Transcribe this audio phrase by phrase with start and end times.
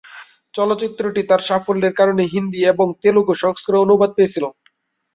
[0.53, 4.49] চলচ্চিত্রটি তার সাফল্যের কারণে হিন্দি এবং তেলুগু সংস্করণে অনুবাদ পেয়েছিলো।